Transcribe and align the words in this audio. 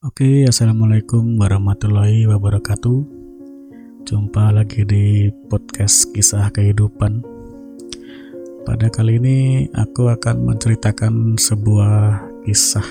Oke, 0.00 0.48
assalamualaikum 0.48 1.36
warahmatullahi 1.36 2.24
wabarakatuh. 2.24 3.04
Jumpa 4.08 4.48
lagi 4.48 4.88
di 4.88 5.28
podcast 5.52 6.08
kisah 6.16 6.48
kehidupan. 6.56 7.20
Pada 8.64 8.88
kali 8.88 9.20
ini, 9.20 9.68
aku 9.76 10.08
akan 10.08 10.48
menceritakan 10.48 11.36
sebuah 11.36 12.16
kisah 12.48 12.88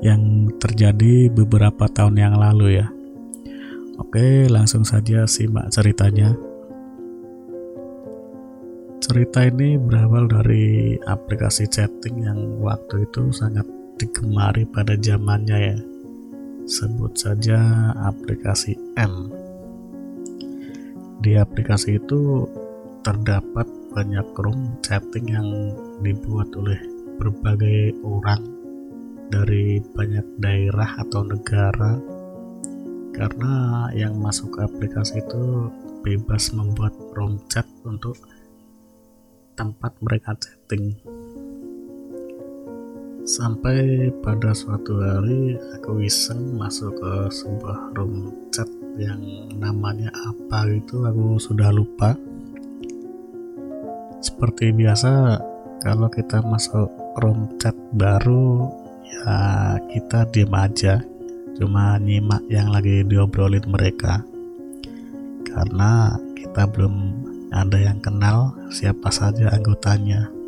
yang 0.00 0.48
terjadi 0.56 1.28
beberapa 1.36 1.84
tahun 1.84 2.16
yang 2.16 2.32
lalu, 2.40 2.80
ya. 2.80 2.88
Oke, 4.00 4.48
langsung 4.48 4.88
saja 4.88 5.28
simak 5.28 5.68
ceritanya. 5.68 6.32
Cerita 9.04 9.44
ini 9.44 9.76
berawal 9.76 10.32
dari 10.32 10.96
aplikasi 10.96 11.68
chatting 11.68 12.24
yang 12.24 12.40
waktu 12.64 13.04
itu 13.04 13.28
sangat 13.36 13.68
digemari 14.00 14.64
pada 14.64 14.96
zamannya 14.96 15.58
ya. 15.60 15.76
Sebut 16.64 17.12
saja 17.12 17.92
aplikasi 18.00 18.72
M. 18.96 19.28
Di 21.20 21.36
aplikasi 21.36 22.00
itu 22.00 22.48
terdapat 23.04 23.68
banyak 23.92 24.24
room 24.40 24.80
chatting 24.80 25.28
yang 25.28 25.48
dibuat 26.00 26.48
oleh 26.56 26.80
berbagai 27.20 27.92
orang 28.00 28.40
dari 29.28 29.84
banyak 29.92 30.24
daerah 30.40 30.96
atau 31.04 31.20
negara. 31.20 32.00
Karena 33.12 33.84
yang 33.92 34.16
masuk 34.16 34.56
ke 34.56 34.60
aplikasi 34.64 35.20
itu 35.20 35.68
bebas 36.00 36.56
membuat 36.56 36.96
room 37.12 37.36
chat 37.52 37.68
untuk 37.84 38.16
tempat 39.60 39.92
mereka 40.00 40.32
chatting 40.40 40.96
Sampai 43.30 44.10
pada 44.26 44.50
suatu 44.50 44.98
hari 44.98 45.54
aku 45.78 46.02
iseng 46.02 46.58
masuk 46.58 46.98
ke 46.98 47.30
sebuah 47.30 47.94
room 47.94 48.34
chat 48.50 48.66
yang 48.98 49.22
namanya 49.54 50.10
apa 50.26 50.66
itu 50.66 51.06
aku 51.06 51.38
sudah 51.38 51.70
lupa. 51.70 52.18
Seperti 54.18 54.74
biasa 54.74 55.38
kalau 55.78 56.10
kita 56.10 56.42
masuk 56.42 56.90
room 57.22 57.54
chat 57.62 57.78
baru 57.94 58.66
ya 59.06 59.78
kita 59.94 60.26
diem 60.34 60.50
aja. 60.50 60.98
Cuma 61.54 62.02
nyimak 62.02 62.42
yang 62.50 62.74
lagi 62.74 63.06
diobrolin 63.06 63.62
mereka. 63.70 64.26
Karena 65.46 66.18
kita 66.34 66.66
belum 66.66 66.94
ada 67.54 67.78
yang 67.78 68.02
kenal 68.02 68.58
siapa 68.74 69.06
saja 69.14 69.54
anggotanya 69.54 70.39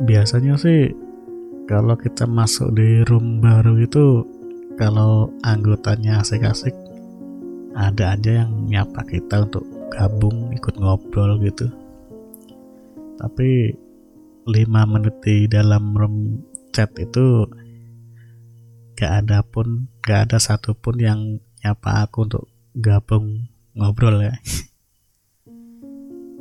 biasanya 0.00 0.56
sih 0.56 0.92
kalau 1.68 1.94
kita 1.94 2.24
masuk 2.24 2.72
di 2.72 3.04
room 3.04 3.44
baru 3.44 3.76
itu 3.78 4.24
kalau 4.80 5.28
anggotanya 5.44 6.24
asik-asik 6.24 6.72
ada 7.76 8.16
aja 8.16 8.42
yang 8.44 8.66
nyapa 8.66 9.04
kita 9.04 9.44
untuk 9.44 9.62
gabung 9.92 10.50
ikut 10.56 10.74
ngobrol 10.80 11.36
gitu. 11.44 11.68
Tapi 13.20 13.76
5 14.48 14.66
menit 14.88 15.14
di 15.20 15.44
dalam 15.44 15.92
room 15.92 16.40
chat 16.72 16.90
itu 16.96 17.44
gak 18.96 19.26
ada 19.26 19.44
pun 19.44 19.86
gak 20.00 20.32
ada 20.32 20.38
satupun 20.40 20.96
yang 20.96 21.20
nyapa 21.60 22.08
aku 22.08 22.24
untuk 22.24 22.44
gabung 22.72 23.52
ngobrol 23.76 24.16
ya. 24.24 24.34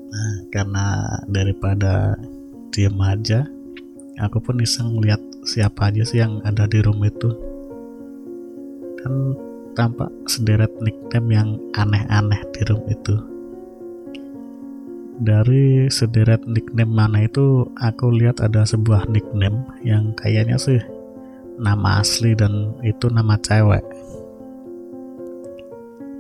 Nah 0.10 0.42
karena 0.50 1.06
daripada 1.30 2.18
diem 2.70 2.96
aja. 3.02 3.46
Aku 4.20 4.44
pun 4.44 4.60
iseng 4.60 5.00
lihat 5.00 5.22
siapa 5.48 5.90
aja 5.90 6.04
sih 6.04 6.20
yang 6.20 6.44
ada 6.44 6.68
di 6.68 6.84
room 6.84 7.00
itu. 7.06 7.32
Kan 9.00 9.36
tampak 9.80 10.12
sederet 10.28 10.76
nickname 10.84 11.30
yang 11.32 11.50
aneh-aneh 11.72 12.42
di 12.52 12.62
room 12.68 12.84
itu. 12.92 13.16
Dari 15.20 15.92
sederet 15.92 16.48
nickname 16.48 16.92
mana 16.92 17.28
itu 17.28 17.68
aku 17.80 18.12
lihat 18.12 18.40
ada 18.40 18.64
sebuah 18.64 19.08
nickname 19.12 19.68
yang 19.84 20.16
kayaknya 20.16 20.56
sih 20.56 20.80
nama 21.60 22.00
asli 22.00 22.36
dan 22.36 22.72
itu 22.88 23.12
nama 23.12 23.36
cewek. 23.40 23.84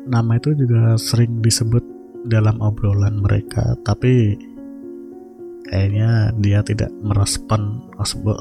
Nama 0.09 0.31
itu 0.35 0.51
juga 0.55 0.99
sering 0.99 1.39
disebut 1.39 1.83
dalam 2.27 2.59
obrolan 2.59 3.23
mereka 3.23 3.79
tapi 3.87 4.35
kayaknya 5.69 6.33
dia 6.41 6.65
tidak 6.65 6.89
merespon 7.05 7.85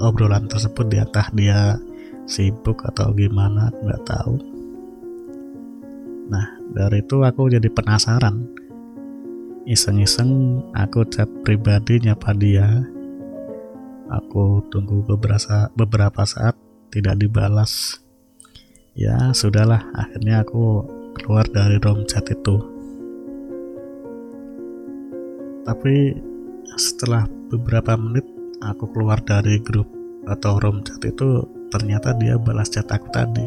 obrolan 0.01 0.49
tersebut 0.49 0.89
dia 0.89 1.05
entah 1.05 1.29
dia 1.37 1.77
sibuk 2.25 2.81
atau 2.89 3.13
gimana 3.13 3.69
nggak 3.69 4.03
tahu. 4.09 4.37
Nah 6.33 6.47
dari 6.73 7.05
itu 7.05 7.21
aku 7.21 7.53
jadi 7.53 7.69
penasaran. 7.69 8.49
Iseng-iseng 9.69 10.65
aku 10.73 11.05
chat 11.13 11.29
pribadi 11.45 12.01
nyapa 12.01 12.33
dia. 12.33 12.69
Aku 14.09 14.65
tunggu 14.73 15.05
beberapa 15.05 15.69
beberapa 15.77 16.25
saat 16.25 16.57
tidak 16.89 17.21
dibalas. 17.21 18.01
Ya 18.97 19.37
sudahlah. 19.37 19.85
Akhirnya 19.93 20.41
aku 20.41 20.89
keluar 21.21 21.45
dari 21.53 21.77
room 21.85 22.09
chat 22.09 22.25
itu. 22.33 22.57
Tapi 25.69 26.17
setelah 26.77 27.25
beberapa 27.49 27.97
menit 27.97 28.27
aku 28.61 28.91
keluar 28.93 29.23
dari 29.23 29.63
grup 29.63 29.89
atau 30.29 30.61
room 30.61 30.85
chat 30.85 31.01
itu 31.07 31.47
ternyata 31.73 32.13
dia 32.19 32.37
balas 32.37 32.69
chat 32.69 32.89
aku 32.91 33.09
tadi. 33.15 33.47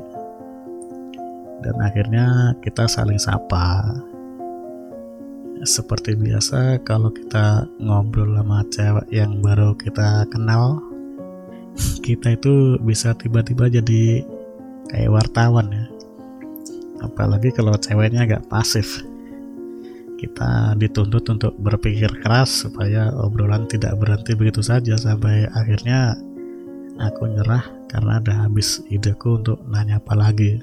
Dan 1.62 1.78
akhirnya 1.78 2.58
kita 2.66 2.90
saling 2.90 3.22
sapa. 3.22 3.86
Seperti 5.62 6.18
biasa 6.18 6.82
kalau 6.82 7.14
kita 7.14 7.70
ngobrol 7.78 8.34
sama 8.34 8.66
cewek 8.74 9.06
yang 9.14 9.46
baru 9.46 9.78
kita 9.78 10.26
kenal 10.34 10.82
kita 12.02 12.34
itu 12.34 12.82
bisa 12.82 13.14
tiba-tiba 13.14 13.70
jadi 13.70 14.26
kayak 14.90 15.14
wartawan 15.14 15.70
ya. 15.70 15.86
Apalagi 17.06 17.54
kalau 17.54 17.78
ceweknya 17.78 18.26
agak 18.26 18.46
pasif 18.50 19.06
kita 20.22 20.78
dituntut 20.78 21.26
untuk 21.34 21.58
berpikir 21.58 22.22
keras 22.22 22.70
supaya 22.70 23.10
obrolan 23.26 23.66
tidak 23.66 23.98
berhenti 23.98 24.38
begitu 24.38 24.62
saja 24.62 24.94
sampai 24.94 25.50
akhirnya 25.50 26.14
aku 27.02 27.26
nyerah 27.26 27.66
karena 27.90 28.22
ada 28.22 28.46
habis 28.46 28.86
ideku 28.94 29.42
untuk 29.42 29.66
nanya 29.66 29.98
apa 29.98 30.14
lagi. 30.14 30.62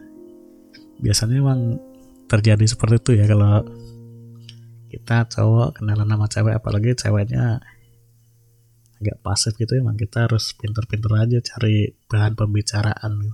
Biasanya 1.03 1.43
memang 1.43 1.83
terjadi 2.31 2.63
seperti 2.71 3.03
itu 3.03 3.11
ya 3.19 3.27
kalau 3.27 3.67
kita 4.95 5.27
cowok 5.27 5.83
kenalan 5.83 6.07
nama 6.07 6.31
cewek 6.31 6.55
apalagi 6.55 6.95
ceweknya 6.95 7.59
agak 9.03 9.19
pasif 9.27 9.59
gitu 9.59 9.75
emang 9.75 9.99
kita 9.99 10.31
harus 10.31 10.55
pinter-pinter 10.55 11.11
aja 11.19 11.39
cari 11.43 11.93
bahan 12.11 12.35
pembicaraan 12.35 13.31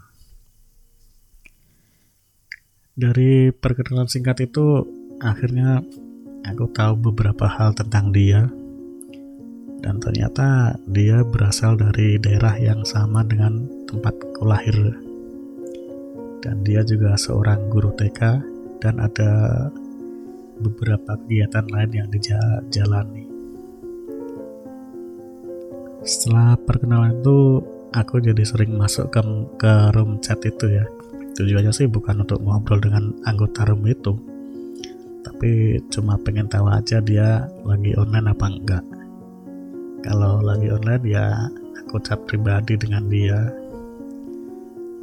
dari 2.95 3.51
perkenalan 3.51 4.07
singkat 4.07 4.45
itu 4.45 4.87
akhirnya 5.19 5.83
aku 6.44 6.69
tahu 6.71 7.10
beberapa 7.10 7.49
hal 7.49 7.72
tentang 7.72 8.12
dia. 8.12 8.47
Dan 9.84 10.00
ternyata 10.00 10.77
dia 10.88 11.21
berasal 11.21 11.77
dari 11.77 12.16
daerah 12.16 12.56
yang 12.56 12.84
sama 12.88 13.21
dengan 13.25 13.69
tempatku 13.84 14.44
lahir. 14.44 14.77
Dan 16.41 16.65
dia 16.65 16.81
juga 16.84 17.16
seorang 17.16 17.69
guru 17.69 17.93
TK 17.93 18.21
dan 18.81 19.00
ada 19.00 19.69
beberapa 20.60 21.16
kegiatan 21.25 21.69
lain 21.69 21.91
yang 21.93 22.09
dijalani. 22.09 23.25
Setelah 26.04 26.56
perkenalan 26.60 27.21
itu 27.21 27.65
aku 27.93 28.21
jadi 28.21 28.44
sering 28.44 28.77
masuk 28.77 29.09
ke, 29.09 29.21
ke 29.56 29.72
room 29.97 30.21
chat 30.21 30.41
itu 30.45 30.80
ya. 30.80 30.84
Tujuannya 31.34 31.72
sih 31.72 31.89
bukan 31.89 32.24
untuk 32.24 32.41
ngobrol 32.45 32.80
dengan 32.80 33.13
anggota 33.24 33.69
room 33.69 33.84
itu 33.89 34.34
tapi 35.45 35.77
cuma 35.93 36.17
pengen 36.25 36.49
tahu 36.49 36.73
aja 36.73 37.05
dia 37.05 37.45
lagi 37.69 37.93
online 38.01 38.33
apa 38.33 38.49
enggak. 38.49 38.81
Kalau 40.01 40.41
lagi 40.41 40.73
online 40.73 41.05
ya 41.05 41.37
aku 41.85 42.01
chat 42.01 42.17
pribadi 42.25 42.81
dengan 42.81 43.05
dia. 43.13 43.53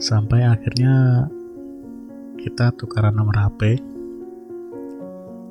Sampai 0.01 0.41
akhirnya 0.41 1.29
kita 2.41 2.73
tukaran 2.73 3.13
nomor 3.13 3.37
HP 3.37 3.85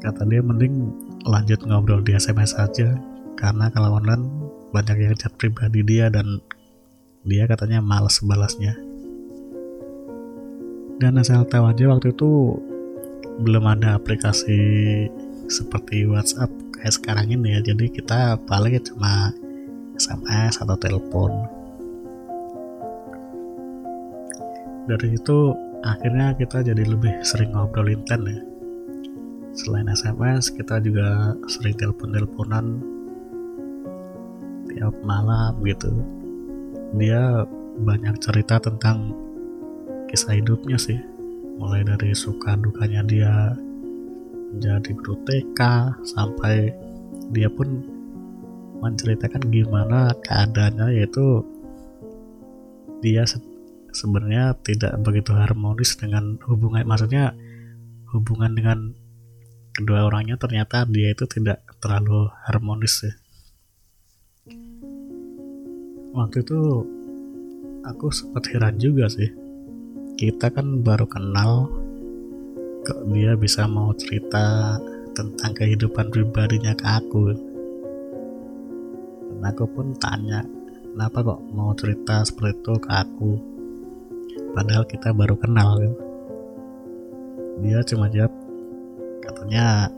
kata 0.02 0.26
dia 0.26 0.42
mending 0.42 0.90
lanjut 1.22 1.62
ngobrol 1.70 2.02
di 2.02 2.18
SMS 2.18 2.58
saja 2.58 2.98
karena 3.38 3.70
kalau 3.70 3.94
online 3.94 4.26
banyak 4.74 5.06
yang 5.06 5.14
chat 5.14 5.30
pribadi 5.38 5.86
dia 5.86 6.10
dan 6.10 6.42
dia 7.22 7.46
katanya 7.46 7.78
males 7.78 8.18
balasnya. 8.26 8.74
Dan 10.98 11.14
asal 11.14 11.46
tahu 11.46 11.70
aja 11.70 11.86
waktu 11.86 12.10
itu 12.10 12.58
belum 13.40 13.64
ada 13.64 13.96
aplikasi 13.96 14.60
seperti 15.48 16.04
WhatsApp 16.04 16.52
kayak 16.76 16.94
sekarang 16.96 17.32
ini 17.32 17.56
ya. 17.56 17.60
Jadi 17.72 17.88
kita 17.88 18.36
paling 18.44 18.76
cuma 18.84 19.32
SMS 19.96 20.60
atau 20.60 20.76
telepon. 20.76 21.32
Dari 24.88 25.16
itu 25.16 25.56
akhirnya 25.80 26.36
kita 26.36 26.60
jadi 26.60 26.84
lebih 26.84 27.24
sering 27.24 27.56
ngobrol 27.56 27.88
intent 27.88 28.24
ya. 28.28 28.40
Selain 29.56 29.88
SMS 29.88 30.52
kita 30.52 30.78
juga 30.84 31.34
sering 31.48 31.74
telepon-teleponan 31.80 32.66
tiap 34.70 34.94
malam 35.02 35.56
gitu. 35.64 35.90
Dia 36.96 37.44
banyak 37.80 38.20
cerita 38.20 38.60
tentang 38.60 39.14
kisah 40.10 40.36
hidupnya 40.36 40.76
sih 40.76 40.98
mulai 41.60 41.84
dari 41.84 42.16
suka 42.16 42.56
dukanya 42.56 43.04
dia 43.04 43.52
menjadi 44.56 44.96
guru 44.96 45.14
sampai 46.08 46.72
dia 47.36 47.52
pun 47.52 47.84
menceritakan 48.80 49.44
gimana 49.52 50.08
keadaannya 50.24 50.96
yaitu 50.96 51.44
dia 53.04 53.28
se 53.28 53.36
sebenarnya 53.92 54.56
tidak 54.64 54.96
begitu 55.04 55.36
harmonis 55.36 56.00
dengan 56.00 56.40
hubungan 56.48 56.88
maksudnya 56.88 57.36
hubungan 58.08 58.56
dengan 58.56 58.78
kedua 59.76 60.08
orangnya 60.08 60.40
ternyata 60.40 60.88
dia 60.88 61.12
itu 61.12 61.28
tidak 61.28 61.60
terlalu 61.82 62.32
harmonis 62.48 63.04
ya. 63.04 63.12
Waktu 66.10 66.42
itu 66.42 66.60
aku 67.86 68.06
sempat 68.10 68.48
heran 68.50 68.80
juga 68.80 69.06
sih 69.06 69.39
kita 70.20 70.52
kan 70.52 70.84
baru 70.84 71.08
kenal 71.08 71.72
kok 72.84 73.08
dia 73.08 73.32
bisa 73.40 73.64
mau 73.64 73.88
cerita 73.96 74.76
tentang 75.16 75.56
kehidupan 75.56 76.12
pribadinya 76.12 76.76
ke 76.76 76.84
aku. 76.84 77.32
Dan 79.32 79.40
aku 79.40 79.64
pun 79.64 79.96
tanya 79.96 80.44
kenapa 80.92 81.24
kok 81.24 81.40
mau 81.56 81.72
cerita 81.72 82.20
seperti 82.20 82.52
itu 82.52 82.72
ke 82.84 82.90
aku? 82.92 83.32
Padahal 84.52 84.84
kita 84.84 85.08
baru 85.16 85.40
kenal 85.40 85.80
ya. 85.80 85.92
dia 87.64 87.80
cuma 87.88 88.12
jawab 88.12 88.32
katanya 89.24 89.88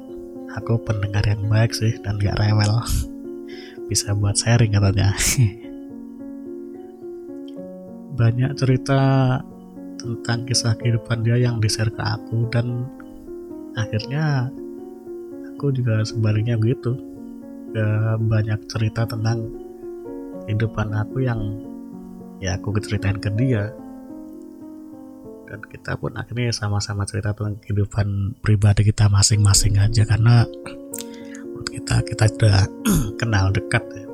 aku 0.55 0.79
pendengar 0.87 1.27
yang 1.27 1.51
baik 1.51 1.75
sih 1.75 1.99
dan 1.99 2.23
gak 2.23 2.39
rewel. 2.39 2.79
Bisa 3.91 4.15
buat 4.15 4.39
sharing 4.39 4.71
katanya. 4.71 5.19
Banyak 8.23 8.55
cerita 8.55 9.03
tentang 10.03 10.43
kisah 10.43 10.75
kehidupan 10.83 11.23
dia 11.23 11.39
yang 11.39 11.63
di-share 11.63 11.95
ke 11.95 12.03
aku 12.03 12.51
dan 12.51 12.91
akhirnya 13.79 14.51
aku 15.55 15.71
juga 15.71 16.03
sebaliknya 16.03 16.59
begitu 16.59 16.99
banyak 18.19 18.61
cerita 18.69 19.09
tentang 19.09 19.49
kehidupan 20.45 20.93
aku 20.93 21.25
yang 21.25 21.41
ya 22.43 22.59
aku 22.59 22.75
ceritain 22.83 23.17
ke 23.17 23.31
dia 23.39 23.71
dan 25.47 25.61
kita 25.69 25.95
pun 26.01 26.17
akhirnya 26.19 26.51
sama-sama 26.51 27.05
cerita 27.07 27.37
tentang 27.37 27.61
kehidupan 27.63 28.41
pribadi 28.43 28.89
kita 28.89 29.07
masing-masing 29.07 29.79
aja 29.79 30.03
karena 30.03 30.49
menurut 31.47 31.69
kita 31.71 31.97
kita 32.03 32.25
sudah 32.27 32.59
kenal 33.21 33.53
dekat 33.55 33.85
ya. 33.93 34.07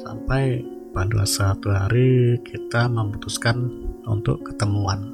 sampai 0.00 0.64
pada 0.96 1.28
satu 1.28 1.68
hari 1.74 2.40
kita 2.40 2.88
memutuskan 2.88 3.68
untuk 4.06 4.42
ketemuan. 4.46 5.12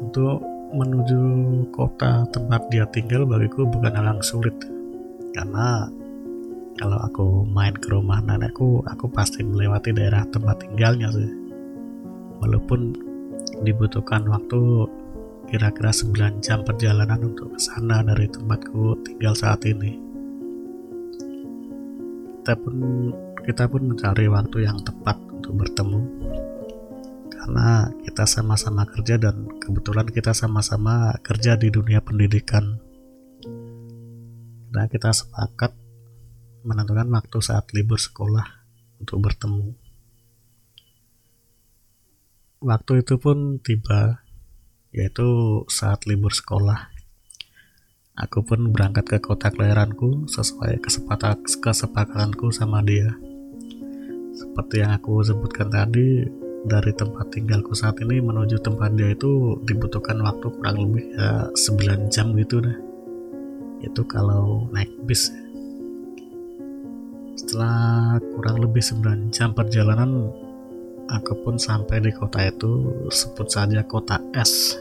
Untuk 0.00 0.38
menuju 0.74 1.22
kota 1.70 2.26
tempat 2.30 2.66
dia 2.70 2.86
tinggal 2.90 3.26
bagiku 3.26 3.66
bukan 3.66 3.94
hal 3.94 4.16
yang 4.16 4.22
sulit. 4.22 4.54
Karena 5.34 5.86
kalau 6.76 6.98
aku 7.00 7.26
main 7.48 7.72
ke 7.72 7.88
rumah 7.88 8.20
nenekku 8.20 8.84
aku 8.84 9.08
pasti 9.08 9.40
melewati 9.40 9.92
daerah 9.92 10.24
tempat 10.28 10.62
tinggalnya 10.64 11.08
sih. 11.12 11.30
Walaupun 12.40 12.92
dibutuhkan 13.64 14.28
waktu 14.28 14.84
kira-kira 15.46 15.94
9 15.94 16.42
jam 16.42 16.60
perjalanan 16.66 17.32
untuk 17.32 17.54
ke 17.54 17.60
sana 17.62 18.02
dari 18.02 18.26
tempatku 18.26 18.98
tinggal 19.06 19.32
saat 19.32 19.62
ini. 19.64 19.96
Kita 22.42 22.54
pun 22.58 22.76
kita 23.46 23.64
pun 23.70 23.82
mencari 23.94 24.26
waktu 24.26 24.66
yang 24.66 24.78
tepat 24.82 25.25
untuk 25.46 25.62
bertemu. 25.62 26.02
Karena 27.30 27.86
kita 28.02 28.26
sama-sama 28.26 28.82
kerja 28.90 29.14
dan 29.14 29.46
kebetulan 29.62 30.10
kita 30.10 30.34
sama-sama 30.34 31.14
kerja 31.22 31.54
di 31.54 31.70
dunia 31.70 32.02
pendidikan. 32.02 32.82
Dan 34.74 34.90
kita 34.90 35.14
sepakat 35.14 35.70
menentukan 36.66 37.06
waktu 37.14 37.38
saat 37.38 37.70
libur 37.70 38.02
sekolah 38.02 38.42
untuk 38.98 39.22
bertemu. 39.22 39.70
Waktu 42.66 43.06
itu 43.06 43.14
pun 43.22 43.62
tiba 43.62 44.26
yaitu 44.90 45.62
saat 45.70 46.10
libur 46.10 46.34
sekolah. 46.34 46.90
Aku 48.18 48.42
pun 48.42 48.74
berangkat 48.74 49.06
ke 49.06 49.18
kota 49.22 49.54
kelahiranku 49.54 50.26
sesuai 50.26 50.82
kesepakatan 50.82 51.46
kesepakatanku 51.62 52.50
sama 52.50 52.82
dia. 52.82 53.14
Seperti 54.36 54.84
yang 54.84 54.92
aku 54.92 55.24
sebutkan 55.24 55.72
tadi, 55.72 56.28
dari 56.68 56.92
tempat 56.92 57.32
tinggalku 57.32 57.72
saat 57.72 57.96
ini 58.04 58.20
menuju 58.20 58.60
tempat 58.60 58.92
dia 58.92 59.16
itu 59.16 59.56
dibutuhkan 59.64 60.20
waktu 60.20 60.52
kurang 60.52 60.76
lebih 60.76 61.08
ya 61.16 61.48
9 61.48 62.12
jam 62.12 62.36
gitu 62.36 62.60
dah. 62.60 62.76
Itu 63.80 64.04
kalau 64.04 64.68
naik 64.76 64.92
bis. 65.08 65.32
Setelah 67.40 68.20
kurang 68.36 68.60
lebih 68.60 68.84
9 68.84 69.32
jam 69.32 69.56
perjalanan, 69.56 70.28
aku 71.08 71.32
pun 71.40 71.56
sampai 71.56 72.04
di 72.04 72.12
kota 72.12 72.44
itu 72.44 72.92
sebut 73.08 73.48
saja 73.48 73.80
kota 73.86 74.20
S 74.36 74.76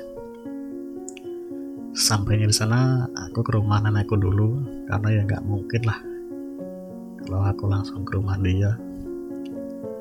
sampainya 1.95 2.51
di 2.51 2.55
sana 2.55 3.07
aku 3.15 3.39
ke 3.39 3.55
rumah 3.55 3.79
nenekku 3.79 4.19
dulu 4.19 4.59
karena 4.91 5.07
ya 5.15 5.21
nggak 5.23 5.47
mungkin 5.47 5.81
lah 5.87 5.99
kalau 7.23 7.39
aku 7.47 7.63
langsung 7.71 8.03
ke 8.03 8.19
rumah 8.19 8.35
dia 8.43 8.75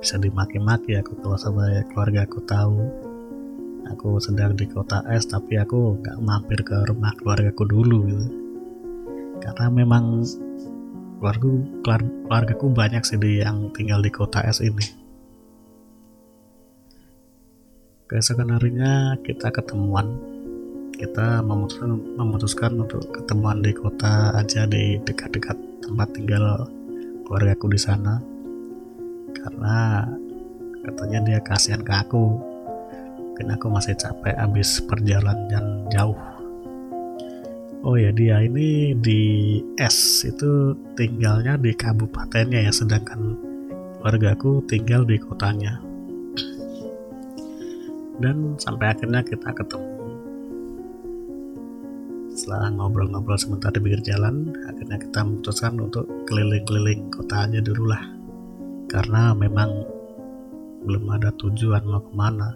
bisa 0.05 0.21
dimaki-maki 0.21 1.01
aku 1.01 1.17
kalau 1.25 1.41
sampai 1.41 1.81
keluarga 1.89 2.29
aku 2.29 2.45
tahu. 2.45 2.77
Aku 3.89 4.21
sedang 4.21 4.53
di 4.53 4.69
kota 4.69 5.01
S 5.09 5.25
tapi 5.25 5.57
aku 5.57 5.97
nggak 5.97 6.21
mampir 6.21 6.61
ke 6.61 6.77
rumah 6.85 7.17
keluarga 7.17 7.49
aku 7.49 7.65
dulu 7.65 8.05
gitu. 8.13 8.27
Karena 9.41 9.73
memang 9.73 10.21
keluarga 11.17 11.49
keluargaku 12.29 12.69
banyak 12.77 13.01
sih 13.01 13.17
yang 13.17 13.73
tinggal 13.73 14.05
di 14.05 14.13
kota 14.13 14.45
S 14.45 14.61
ini. 14.61 14.85
Keesokan 18.05 18.61
harinya 18.61 19.17
kita 19.25 19.49
ketemuan. 19.49 20.21
Kita 21.01 21.41
memutuskan 21.41 21.97
memutuskan 22.21 22.73
untuk 22.77 23.09
ketemuan 23.09 23.65
di 23.65 23.73
kota 23.73 24.37
aja 24.37 24.69
di 24.69 25.01
dekat-dekat 25.01 25.57
tempat 25.81 26.13
tinggal 26.13 26.69
keluargaku 27.25 27.73
di 27.73 27.81
sana 27.81 28.34
karena 29.35 30.07
katanya 30.85 31.19
dia 31.25 31.39
kasihan 31.43 31.83
ke 31.83 31.93
aku. 31.93 32.39
Mungkin 33.35 33.51
aku 33.51 33.67
masih 33.67 33.99
capek 33.99 34.39
habis 34.39 34.79
perjalanan 34.87 35.91
jauh. 35.91 36.15
Oh 37.85 37.99
ya 37.99 38.15
dia 38.15 38.41
ini 38.41 38.95
di 38.95 39.21
S. 39.77 40.23
Itu 40.23 40.79
tinggalnya 40.95 41.59
di 41.59 41.75
kabupatennya 41.75 42.65
ya 42.65 42.73
sedangkan 42.73 43.37
keluargaku 43.99 44.63
tinggal 44.71 45.03
di 45.03 45.19
kotanya. 45.19 45.83
Dan 48.23 48.55
sampai 48.63 48.95
akhirnya 48.95 49.27
kita 49.27 49.51
ketemu. 49.51 49.91
Setelah 52.39 52.71
ngobrol-ngobrol 52.71 53.39
sebentar 53.39 53.75
di 53.75 53.83
pinggir 53.83 54.15
jalan 54.15 54.55
akhirnya 54.67 54.99
kita 54.99 55.27
memutuskan 55.27 55.75
untuk 55.79 56.07
keliling-keliling 56.27 57.11
kota 57.11 57.47
aja 57.47 57.63
dulu 57.63 57.91
lah 57.91 58.14
karena 58.95 59.35
memang 59.35 59.71
belum 60.87 61.19
ada 61.19 61.35
tujuan 61.35 61.83
mau 61.83 61.99
ke 61.99 62.15
mana. 62.15 62.55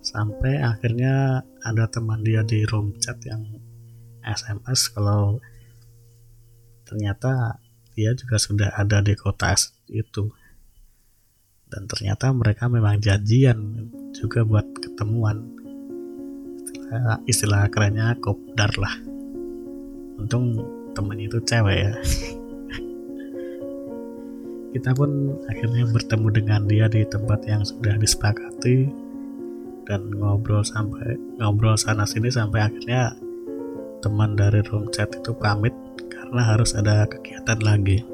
Sampai 0.00 0.56
akhirnya 0.64 1.44
ada 1.60 1.84
teman 1.92 2.24
dia 2.24 2.40
di 2.40 2.64
room 2.64 2.96
chat 2.96 3.20
yang 3.28 3.44
SMS 4.24 4.96
kalau 4.96 5.36
ternyata 6.88 7.60
dia 7.92 8.16
juga 8.16 8.40
sudah 8.40 8.72
ada 8.72 9.04
di 9.04 9.12
kota 9.12 9.52
itu. 9.92 10.32
Dan 11.68 11.84
ternyata 11.84 12.32
mereka 12.32 12.72
memang 12.72 12.96
janjian 12.96 13.92
juga 14.16 14.40
buat 14.40 14.64
ketemuan. 14.80 15.52
Uh, 16.86 17.18
istilah 17.28 17.68
kerennya 17.68 18.14
kopdar 18.22 18.72
lah. 18.78 18.94
Untung 20.16 20.64
temennya 20.94 21.28
itu 21.28 21.38
cewek 21.44 21.76
ya 21.76 21.92
kita 24.76 24.92
pun 24.92 25.32
akhirnya 25.48 25.88
bertemu 25.88 26.28
dengan 26.36 26.60
dia 26.68 26.84
di 26.84 27.00
tempat 27.08 27.48
yang 27.48 27.64
sudah 27.64 27.96
disepakati 27.96 28.84
dan 29.88 30.12
ngobrol 30.12 30.60
sampai 30.60 31.16
ngobrol 31.40 31.80
sana 31.80 32.04
sini 32.04 32.28
sampai 32.28 32.68
akhirnya 32.68 33.16
teman 34.04 34.36
dari 34.36 34.60
room 34.68 34.92
chat 34.92 35.08
itu 35.16 35.32
pamit 35.32 35.72
karena 36.12 36.42
harus 36.44 36.76
ada 36.76 37.08
kegiatan 37.08 37.56
lagi. 37.64 38.04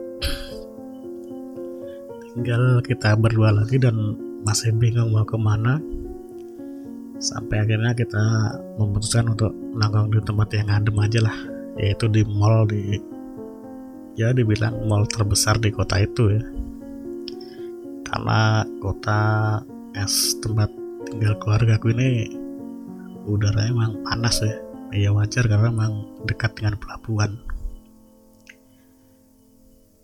Tinggal 2.31 2.79
kita 2.87 3.19
berdua 3.19 3.51
lagi 3.51 3.83
dan 3.83 4.15
masih 4.47 4.71
bingung 4.79 5.11
mau 5.11 5.27
ke 5.27 5.35
mana. 5.35 5.83
Sampai 7.19 7.67
akhirnya 7.67 7.91
kita 7.91 8.23
memutuskan 8.79 9.35
untuk 9.35 9.51
nongkrong 9.51 10.15
di 10.15 10.23
tempat 10.23 10.49
yang 10.55 10.69
adem 10.71 10.97
aja 11.03 11.21
lah 11.27 11.39
yaitu 11.81 12.07
di 12.07 12.23
mall 12.29 12.69
di 12.71 13.03
ya 14.13 14.33
dibilang 14.37 14.85
mall 14.85 15.09
terbesar 15.09 15.57
di 15.57 15.73
kota 15.73 16.01
itu 16.01 16.37
ya. 16.37 16.43
Karena 18.05 18.67
kota 18.77 19.21
es 19.97 20.37
tempat 20.45 20.69
tinggal 21.09 21.41
keluarga 21.41 21.81
aku 21.81 21.97
ini 21.97 22.29
udaranya 23.25 23.73
memang 23.73 23.93
panas 24.05 24.45
ya. 24.45 24.57
Ya 24.93 25.11
wajar 25.17 25.49
karena 25.49 25.73
memang 25.73 26.05
dekat 26.29 26.53
dengan 26.53 26.77
pelabuhan. 26.77 27.41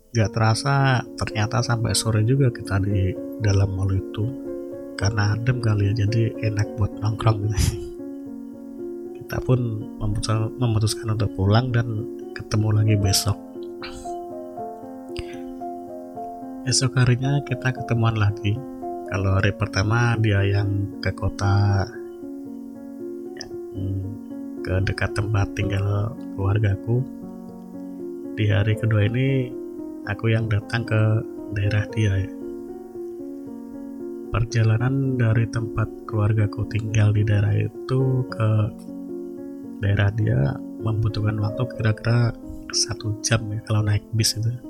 Gak 0.09 0.33
terasa 0.33 1.05
ternyata 1.13 1.61
sampai 1.61 1.93
sore 1.93 2.25
juga 2.25 2.49
kita 2.49 2.81
di 2.81 3.13
dalam 3.45 3.77
mall 3.77 3.93
itu. 3.93 4.25
Karena 4.97 5.37
adem 5.37 5.61
kali 5.61 5.93
ya 5.93 6.03
jadi 6.09 6.33
enak 6.49 6.67
buat 6.81 6.97
nongkrong. 6.97 7.37
Gitu. 7.45 7.57
kita 9.21 9.45
pun 9.45 9.85
memutuskan, 10.01 10.49
memutuskan 10.57 11.13
untuk 11.13 11.29
pulang 11.37 11.69
dan 11.69 12.01
ketemu 12.33 12.81
lagi 12.81 12.95
besok 12.97 13.37
esok 16.69 17.01
harinya 17.01 17.41
kita 17.49 17.73
ketemuan 17.73 18.13
lagi 18.13 18.53
kalau 19.09 19.41
hari 19.41 19.49
pertama 19.57 20.13
dia 20.21 20.45
yang 20.45 20.85
ke 21.01 21.09
kota 21.17 21.81
yang 23.41 23.53
ke 24.61 24.77
dekat 24.85 25.09
tempat 25.17 25.49
tinggal 25.57 26.13
keluargaku 26.37 27.01
di 28.37 28.53
hari 28.53 28.77
kedua 28.77 29.09
ini 29.09 29.49
aku 30.05 30.29
yang 30.29 30.45
datang 30.45 30.85
ke 30.85 31.25
daerah 31.57 31.89
dia 31.89 32.13
ya. 32.21 32.31
Perjalanan 34.29 35.17
dari 35.17 35.49
tempat 35.49 35.89
keluargaku 36.05 36.69
tinggal 36.69 37.17
di 37.17 37.25
daerah 37.25 37.49
itu 37.49 38.29
ke 38.29 38.49
daerah 39.81 40.13
dia 40.13 40.53
membutuhkan 40.85 41.41
waktu 41.41 41.65
kira-kira 41.73 42.29
satu 42.69 43.17
jam 43.25 43.41
ya 43.49 43.57
kalau 43.65 43.81
naik 43.81 44.05
bis 44.13 44.37
itu. 44.37 44.68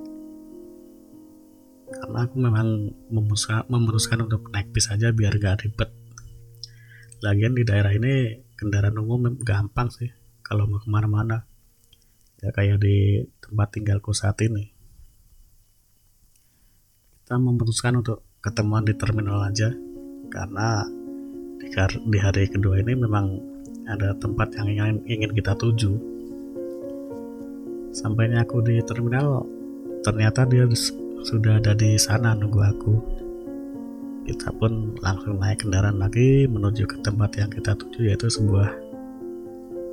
Karena 1.99 2.19
aku 2.23 2.35
memang 2.39 2.67
memutuskan, 3.11 3.67
memutuskan 3.67 4.23
untuk 4.23 4.47
naik 4.49 4.71
bis 4.71 4.87
aja 4.87 5.11
biar 5.11 5.35
gak 5.35 5.67
ribet. 5.67 5.91
Lagian 7.19 7.53
di 7.53 7.67
daerah 7.67 7.91
ini 7.91 8.39
kendaraan 8.55 8.95
umum 8.95 9.35
gampang 9.43 9.91
sih 9.91 10.09
kalau 10.39 10.65
mau 10.65 10.79
ke 10.79 10.87
mana-mana. 10.87 11.43
Ya 12.39 12.55
kayak 12.55 12.79
di 12.79 13.27
tempat 13.43 13.75
tinggalku 13.75 14.15
saat 14.15 14.39
ini 14.39 14.79
kita 17.29 17.37
memutuskan 17.45 18.01
untuk 18.01 18.25
ketemuan 18.41 18.81
di 18.81 18.97
terminal 18.97 19.45
aja 19.45 19.69
karena 20.33 20.81
di, 21.61 22.17
hari 22.17 22.49
kedua 22.49 22.81
ini 22.81 22.97
memang 22.97 23.37
ada 23.85 24.17
tempat 24.17 24.49
yang 24.57 24.65
ingin, 24.65 24.97
ingin 25.05 25.31
kita 25.37 25.53
tuju 25.53 25.93
sampainya 27.93 28.41
aku 28.41 28.65
di 28.65 28.81
terminal 28.81 29.45
ternyata 30.01 30.41
dia 30.49 30.65
sudah 31.23 31.59
ada 31.59 31.75
di 31.75 31.99
sana 31.99 32.35
nunggu 32.35 32.61
aku. 32.63 32.93
Kita 34.29 34.53
pun 34.55 34.93
langsung 35.01 35.41
naik 35.41 35.65
kendaraan 35.65 35.97
lagi 35.97 36.45
menuju 36.45 36.85
ke 36.85 37.01
tempat 37.01 37.33
yang 37.35 37.49
kita 37.49 37.73
tuju 37.73 38.13
yaitu 38.13 38.29
sebuah 38.29 38.69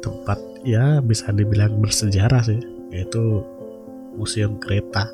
tempat 0.05 0.39
ya 0.63 1.01
bisa 1.01 1.33
dibilang 1.33 1.81
bersejarah 1.81 2.45
sih 2.45 2.61
yaitu 2.93 3.43
museum 4.15 4.61
kereta. 4.61 5.09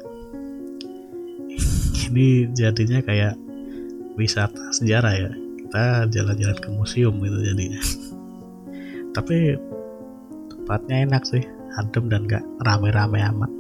Ini 2.11 2.51
jadinya 2.53 3.01
kayak 3.01 3.39
wisata 4.19 4.75
sejarah 4.75 5.15
ya. 5.17 5.31
Kita 5.33 6.11
jalan-jalan 6.13 6.59
ke 6.61 6.69
museum 6.75 7.15
gitu 7.23 7.39
jadinya. 7.41 7.81
Tapi 9.17 9.57
tempatnya 10.51 10.97
enak 11.09 11.23
sih 11.25 11.45
adem 11.79 12.13
dan 12.13 12.29
gak 12.29 12.45
rame-rame 12.61 13.23
amat. 13.33 13.53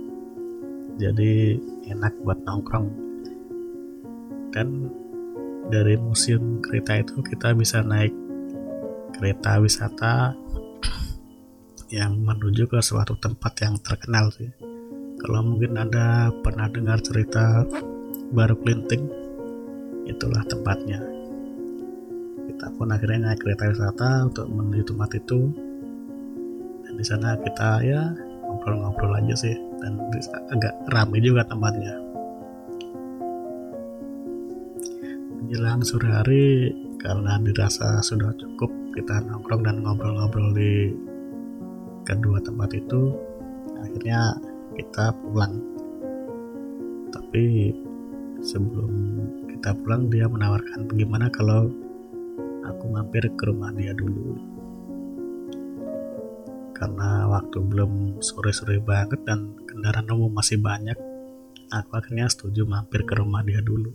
Jadi 1.01 1.57
enak 1.87 2.15
buat 2.23 2.39
nongkrong. 2.47 2.89
Dan 4.53 4.93
dari 5.73 5.97
museum 5.97 6.61
kereta 6.61 7.01
itu 7.01 7.25
kita 7.25 7.57
bisa 7.57 7.81
naik 7.81 8.13
kereta 9.17 9.63
wisata 9.63 10.37
yang 11.93 12.21
menuju 12.25 12.69
ke 12.69 12.81
suatu 12.81 13.17
tempat 13.17 13.53
yang 13.65 13.77
terkenal 13.81 14.29
sih. 14.33 14.53
Kalau 15.23 15.41
mungkin 15.45 15.79
anda 15.79 16.35
pernah 16.43 16.67
dengar 16.69 16.99
cerita 17.01 17.65
baru 18.33 18.57
kelinting 18.61 19.07
itulah 20.09 20.43
tempatnya. 20.49 20.99
Kita 22.43 22.75
pun 22.75 22.91
akhirnya 22.91 23.33
naik 23.33 23.41
kereta 23.41 23.71
wisata 23.71 24.29
untuk 24.29 24.47
menuju 24.51 24.93
tempat 24.93 25.11
itu. 25.15 25.41
Dan 26.83 26.93
di 26.99 27.05
sana 27.07 27.39
kita 27.39 27.81
ya 27.87 28.13
ngobrol-ngobrol 28.45 29.17
aja 29.17 29.37
sih 29.39 29.72
dan 29.83 29.99
agak 30.55 30.75
ramai 30.95 31.19
juga 31.19 31.43
tempatnya. 31.43 31.99
Menjelang 35.43 35.83
sore 35.83 36.09
hari 36.09 36.71
karena 37.03 37.37
dirasa 37.43 37.99
sudah 37.99 38.31
cukup 38.39 38.71
kita 38.95 39.19
nongkrong 39.27 39.67
dan 39.67 39.83
ngobrol-ngobrol 39.83 40.55
di 40.55 40.95
kedua 42.07 42.39
tempat 42.39 42.71
itu 42.79 43.19
akhirnya 43.83 44.39
kita 44.79 45.11
pulang. 45.27 45.59
Tapi 47.11 47.75
sebelum 48.41 48.93
kita 49.51 49.75
pulang 49.83 50.07
dia 50.09 50.31
menawarkan 50.31 50.87
bagaimana 50.87 51.27
kalau 51.35 51.67
aku 52.63 52.85
mampir 52.87 53.27
ke 53.35 53.43
rumah 53.51 53.75
dia 53.75 53.91
dulu 53.93 54.52
karena 56.83 57.31
waktu 57.31 57.63
belum 57.63 58.19
sore-sore 58.19 58.83
banget 58.83 59.23
dan 59.23 59.55
kendaraan 59.71 60.11
umum 60.11 60.35
masih 60.35 60.59
banyak 60.59 60.99
aku 61.71 61.95
akhirnya 61.95 62.27
setuju 62.27 62.67
mampir 62.67 63.07
ke 63.07 63.15
rumah 63.15 63.47
dia 63.47 63.63
dulu. 63.63 63.95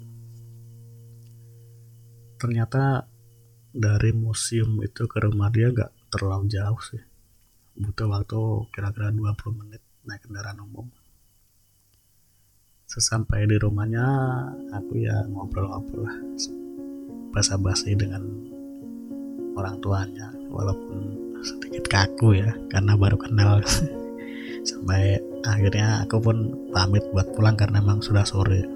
Ternyata 2.40 3.04
dari 3.76 4.16
museum 4.16 4.80
itu 4.88 5.04
ke 5.04 5.20
rumah 5.20 5.52
dia 5.52 5.68
gak 5.76 5.92
terlalu 6.08 6.48
jauh 6.48 6.80
sih. 6.80 7.04
Butuh 7.76 8.08
waktu 8.08 8.40
kira-kira 8.72 9.12
20 9.12 9.60
menit 9.60 9.84
naik 10.08 10.24
kendaraan 10.24 10.64
umum. 10.64 10.88
Sesampai 12.88 13.52
di 13.52 13.60
rumahnya 13.60 14.08
aku 14.72 14.96
ya 14.96 15.28
ngobrol-ngobrol 15.28 16.08
basa-basi 17.36 18.00
dengan 18.00 18.24
orang 19.60 19.76
tuanya 19.84 20.32
walaupun 20.48 21.27
sedikit 21.44 21.86
kaku 21.90 22.42
ya 22.42 22.52
karena 22.72 22.94
baru 22.98 23.18
kenal. 23.20 23.62
Sampai 24.70 25.22
akhirnya 25.48 26.04
aku 26.04 26.20
pun 26.20 26.38
pamit 26.76 27.04
buat 27.16 27.32
pulang 27.34 27.56
karena 27.56 27.80
memang 27.80 28.04
sudah 28.04 28.28
sore. 28.28 28.68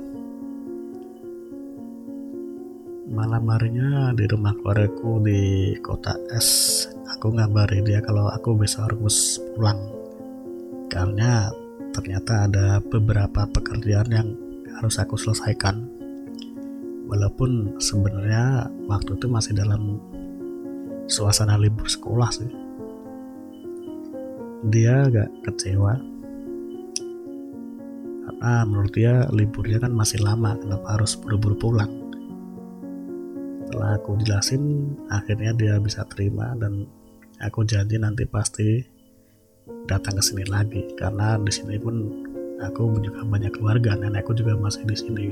Malam 3.11 3.43
harinya 3.51 4.15
di 4.15 4.23
rumah 4.23 4.55
keluargaku 4.55 5.19
di 5.19 5.41
kota 5.83 6.15
S. 6.31 6.87
Aku 7.17 7.35
ngabari 7.35 7.83
dia 7.83 7.99
kalau 7.99 8.31
aku 8.31 8.55
besok 8.55 8.87
harus 8.87 9.35
pulang. 9.51 9.77
Karena 10.87 11.51
ternyata 11.91 12.47
ada 12.47 12.79
beberapa 12.79 13.43
pekerjaan 13.51 14.09
yang 14.15 14.29
harus 14.79 14.95
aku 14.95 15.19
selesaikan. 15.19 15.91
Walaupun 17.11 17.75
sebenarnya 17.83 18.71
waktu 18.87 19.19
itu 19.19 19.27
masih 19.27 19.59
dalam 19.59 19.99
suasana 21.09 21.57
libur 21.57 21.87
sekolah 21.87 22.29
sih. 22.29 22.51
Dia 24.69 25.09
agak 25.09 25.29
kecewa. 25.47 25.93
Karena 28.21 28.53
menurut 28.65 28.93
dia 28.93 29.25
liburnya 29.33 29.81
kan 29.81 29.93
masih 29.93 30.21
lama 30.21 30.57
kenapa 30.57 30.97
harus 30.97 31.17
buru-buru 31.17 31.57
pulang? 31.57 31.91
Setelah 33.65 33.97
aku 33.97 34.17
jelasin 34.21 34.93
akhirnya 35.09 35.55
dia 35.57 35.73
bisa 35.81 36.05
terima 36.09 36.53
dan 36.57 36.85
aku 37.41 37.65
janji 37.65 37.97
nanti 37.97 38.27
pasti 38.29 38.81
datang 39.89 40.17
ke 40.17 40.23
sini 40.23 40.45
lagi. 40.45 40.81
Karena 40.93 41.37
di 41.41 41.51
sini 41.53 41.81
pun 41.81 41.95
aku 42.61 43.01
juga 43.01 43.25
banyak 43.25 43.57
keluarga 43.57 43.97
nenekku 43.97 44.37
juga 44.37 44.53
masih 44.53 44.85
di 44.85 44.95
sini. 44.97 45.27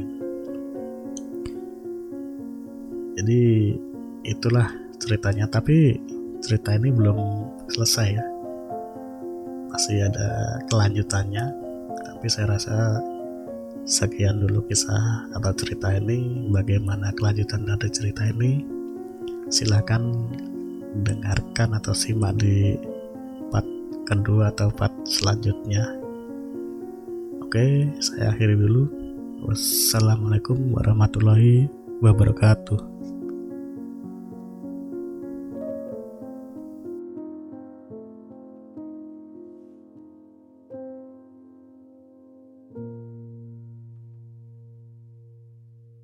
Jadi 3.19 3.41
itulah 4.25 4.71
ceritanya 5.00 5.48
tapi 5.48 5.98
cerita 6.39 6.75
ini 6.75 6.91
belum 6.91 7.18
selesai 7.72 8.08
ya 8.15 8.25
masih 9.70 10.06
ada 10.08 10.60
kelanjutannya 10.68 11.46
tapi 12.03 12.25
saya 12.27 12.56
rasa 12.56 13.00
sekian 13.88 14.44
dulu 14.44 14.63
kisah 14.68 15.32
atau 15.34 15.51
cerita 15.56 15.89
ini 15.96 16.48
bagaimana 16.51 17.10
kelanjutan 17.15 17.65
dari 17.65 17.89
cerita 17.89 18.27
ini 18.27 18.62
silahkan 19.50 20.03
dengarkan 21.06 21.74
atau 21.77 21.94
simak 21.94 22.38
di 22.38 22.77
kedua 24.10 24.50
atau 24.50 24.74
part 24.74 24.91
selanjutnya. 25.06 25.86
Oke, 27.46 27.86
saya 28.01 28.34
akhiri 28.34 28.58
dulu. 28.58 28.89
Wassalamualaikum 29.46 30.74
warahmatullahi 30.74 31.70
wabarakatuh. 32.01 32.99